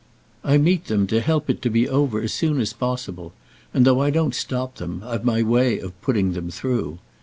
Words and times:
I 0.43 0.57
meet 0.57 0.85
them 0.85 1.05
to 1.05 1.21
help 1.21 1.47
it 1.47 1.61
to 1.61 1.69
be 1.69 1.87
over 1.87 2.19
as 2.23 2.33
soon 2.33 2.59
as 2.59 2.73
possible, 2.73 3.33
and 3.71 3.85
though 3.85 4.01
I 4.01 4.09
don't 4.09 4.33
stop 4.33 4.77
them 4.77 5.03
I've 5.05 5.23
my 5.23 5.43
way 5.43 5.77
of 5.77 6.01
putting 6.01 6.31
them 6.33 6.49
through. 6.49 6.97